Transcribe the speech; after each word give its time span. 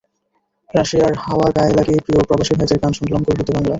রাশিয়ার 0.73 1.13
হাওয়া 1.17 1.47
গায়ে 1.55 1.73
লাগিয়ে 1.77 2.03
প্রিয় 2.05 2.21
প্রবাসী 2.27 2.53
ভাইদের 2.57 2.77
গান 2.81 2.91
শোনালাম 2.93 3.21
গর্বিত 3.27 3.49
বাংলার। 3.49 3.69